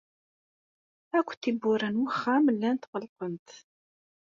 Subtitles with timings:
[1.17, 3.47] Akk tiwwura n wexxam llant ɣelqent.